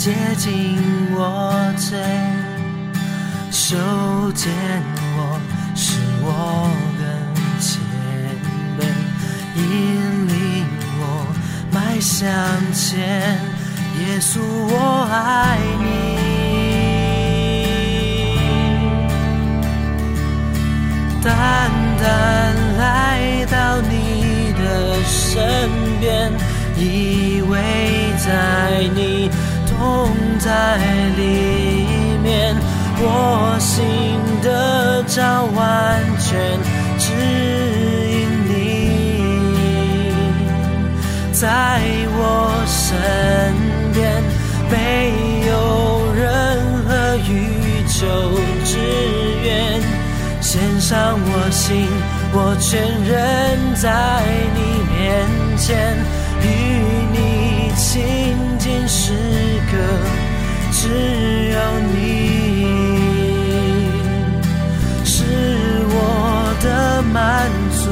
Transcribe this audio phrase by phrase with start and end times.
[0.00, 0.78] 接近
[1.14, 1.98] 我最，
[3.50, 3.76] 手
[4.32, 4.50] 牵
[5.14, 5.38] 我，
[5.74, 7.04] 使我更
[7.60, 7.68] 谦
[8.78, 8.80] 卑，
[9.56, 9.60] 引
[10.26, 10.64] 领
[11.00, 11.02] 我
[11.70, 12.18] 迈向
[12.72, 13.38] 前。
[13.98, 15.84] 耶稣，我爱你。
[21.22, 21.70] 单
[22.02, 22.02] 单
[22.78, 24.64] 来到你的
[25.04, 25.68] 身
[26.00, 26.32] 边，
[26.78, 27.52] 依偎
[28.16, 29.28] 在你
[29.80, 30.76] 同在
[31.16, 31.88] 里
[32.22, 32.54] 面，
[32.98, 33.78] 我心
[34.42, 35.58] 的照完
[36.18, 36.60] 全
[36.98, 37.08] 指
[38.12, 38.52] 引你，
[41.32, 41.80] 在
[42.12, 42.20] 我
[42.66, 42.76] 身
[43.94, 44.22] 边
[44.70, 44.76] 没
[45.48, 45.50] 有
[46.12, 46.22] 任
[46.84, 47.96] 何欲求
[48.62, 48.76] 之
[49.42, 49.48] 愿。
[50.42, 51.88] 献上我心，
[52.34, 53.16] 我全人
[53.76, 54.22] 在
[54.54, 54.60] 你
[67.12, 67.90] 满足，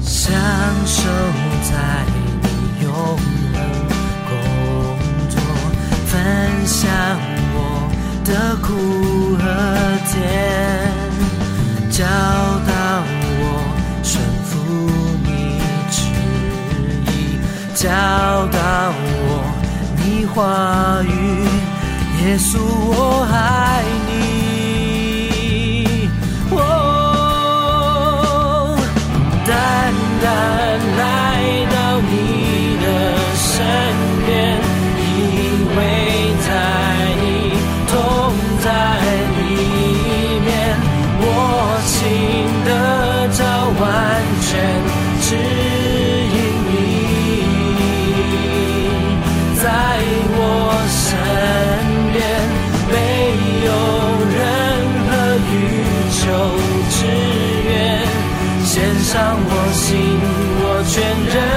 [0.00, 0.32] 享
[0.86, 1.08] 受
[1.62, 1.72] 在
[2.06, 2.88] 你用
[3.52, 3.58] 冷
[4.28, 4.30] 工
[5.28, 5.34] 作，
[6.06, 6.10] 分
[6.66, 6.80] 享
[7.54, 7.56] 我
[8.24, 8.30] 的
[8.62, 9.11] 苦。
[20.34, 21.44] 话语，
[22.24, 24.10] 耶稣我爱你，
[26.50, 26.56] 哦，
[29.46, 29.50] 单
[30.22, 30.26] 单
[30.96, 31.00] 来
[31.70, 32.12] 到你
[32.82, 32.84] 的
[33.36, 33.52] 身
[59.12, 59.92] 伤我心，
[60.62, 61.51] 我全然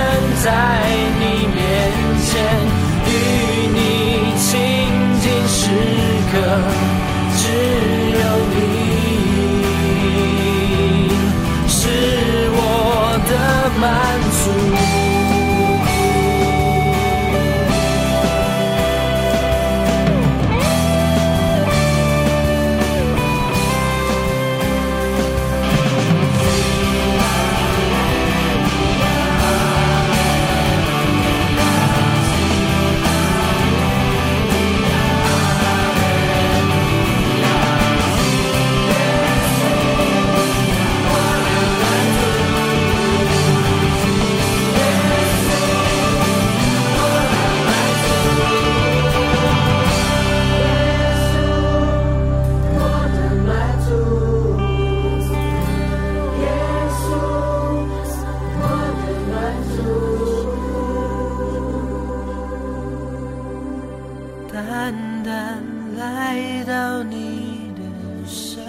[64.85, 65.57] 淡淡
[65.97, 67.81] 来到你的
[68.28, 68.63] 身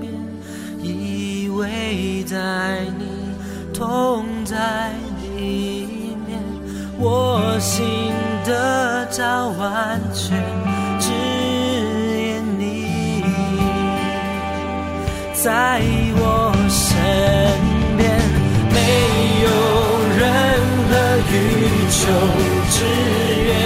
[0.00, 0.12] 边，
[0.80, 3.04] 依偎在你，
[3.74, 4.92] 痛在
[5.24, 6.38] 里面，
[7.00, 7.84] 我心
[8.44, 10.40] 得到完全，
[11.00, 13.24] 只因你
[15.34, 15.82] 在
[16.14, 16.94] 我身
[17.96, 18.08] 边，
[18.70, 18.78] 没
[19.42, 19.48] 有
[20.16, 20.22] 任
[20.86, 20.92] 何
[21.32, 21.34] 欲
[21.90, 21.98] 求
[22.70, 22.76] 之
[23.48, 23.65] 愿。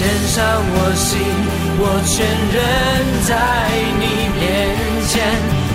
[0.00, 0.40] 献上
[0.72, 1.20] 我心，
[1.78, 2.24] 我全
[2.56, 2.58] 人
[3.28, 3.30] 在
[4.00, 4.02] 你
[4.40, 4.40] 面
[5.06, 5.12] 前，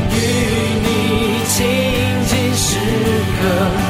[0.10, 0.14] 与
[0.82, 0.88] 你
[1.46, 1.54] 亲
[2.26, 2.66] 近时
[3.38, 3.85] 刻。